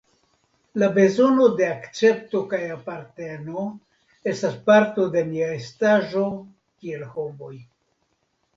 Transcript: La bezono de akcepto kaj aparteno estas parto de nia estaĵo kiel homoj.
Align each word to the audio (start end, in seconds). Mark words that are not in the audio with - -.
La 0.83 0.87
bezono 0.93 1.49
de 1.59 1.67
akcepto 1.73 2.41
kaj 2.53 2.61
aparteno 2.77 3.67
estas 4.33 4.57
parto 4.71 5.07
de 5.19 5.25
nia 5.29 5.53
estaĵo 5.61 6.27
kiel 6.43 7.09
homoj. 7.15 7.55